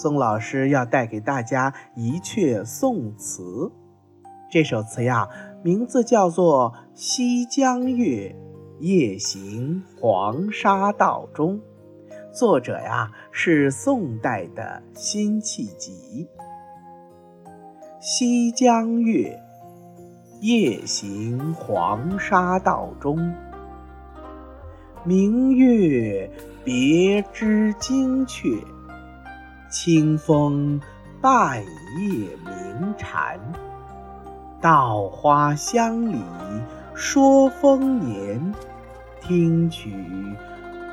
[0.00, 3.72] 宋老师要带给大家一阙宋词。
[4.48, 5.28] 这首词呀，
[5.64, 8.32] 名字叫做《西江月·
[8.80, 11.56] 夜行黄沙道中》，
[12.32, 16.28] 作者呀是宋代的辛弃疾。
[18.00, 19.36] 西江月，
[20.40, 23.34] 夜行黄沙道中。
[25.02, 26.30] 明月
[26.62, 28.62] 别枝惊鹊，
[29.70, 30.80] 清风
[31.20, 33.38] 半夜鸣蝉。
[34.62, 36.18] 稻花香里
[36.94, 38.54] 说丰年，
[39.20, 39.92] 听取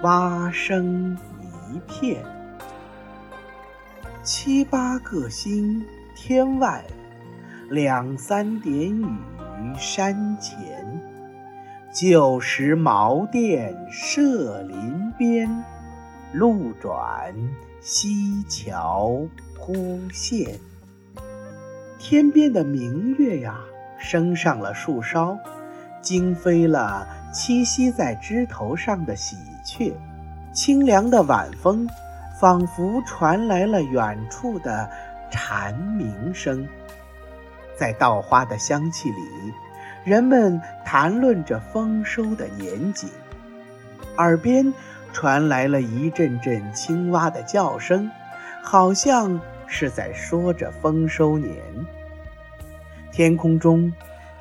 [0.04, 2.22] 蛙声一片。
[4.24, 6.84] 七八个星天外，
[7.70, 11.02] 两三点雨山前。
[11.94, 15.64] 旧时茅店社林边，
[16.34, 17.34] 路转
[17.82, 19.22] 溪桥
[19.58, 20.60] 忽见。
[21.98, 23.60] 天边的明月呀，
[23.98, 25.38] 升上了树梢，
[26.02, 29.94] 惊飞了栖息在枝头上的喜鹊。
[30.54, 31.88] 清凉的晚风，
[32.40, 34.90] 仿佛传来了远处的
[35.32, 36.68] 蝉鸣声。
[37.78, 39.54] 在稻花的香气里，
[40.04, 43.10] 人们谈论着丰收的年景，
[44.18, 44.74] 耳边
[45.16, 48.12] 传来了一阵阵青蛙的叫声，
[48.62, 51.56] 好像是在说着丰收年。
[53.14, 53.94] 天空中，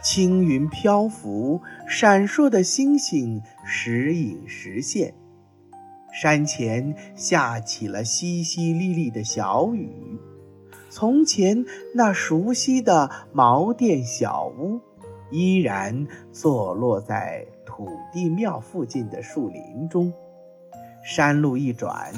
[0.03, 5.15] 青云漂浮，闪烁的星星时隐时现。
[6.13, 10.19] 山前下起了淅淅沥沥的小雨。
[10.91, 11.65] 从前
[11.95, 14.81] 那熟悉的茅店小屋，
[15.31, 20.13] 依然坐落在土地庙附近的树林中。
[21.05, 22.11] 山路一转，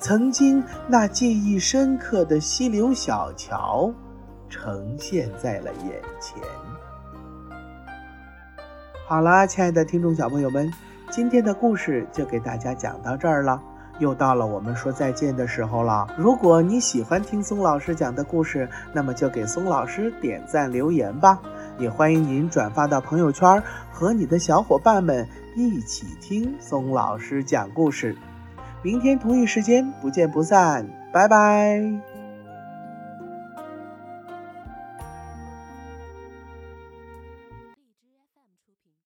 [0.00, 3.92] 曾经那记忆深刻的溪流小桥。
[4.50, 6.42] 呈现在了眼前。
[9.06, 10.72] 好啦，亲爱的听众小朋友们，
[11.10, 13.62] 今天的故事就给大家讲到这儿了，
[13.98, 16.08] 又到了我们说再见的时候了。
[16.16, 21.38] 如果你喜欢听松老师讲的故事，那么就给松老师点赞留言吧，
[21.78, 28.16] 也欢迎您转发到朋友圈，和你的小伙伴们一起听松老师讲故事。
[28.82, 32.07] 明天同一时间不见不散，拜拜。